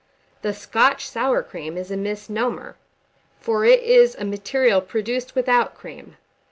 The 0.41 0.51
Scotch 0.51 1.07
"sour 1.07 1.43
cream" 1.43 1.77
is 1.77 1.91
a 1.91 1.95
misnomer; 1.95 2.75
for 3.39 3.63
it 3.65 3.83
is 3.83 4.15
a 4.15 4.25
material 4.25 4.81
produced 4.81 5.35
without 5.35 5.75
cream. 5.75 6.17